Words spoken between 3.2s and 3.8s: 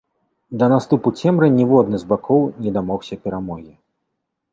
перамогі.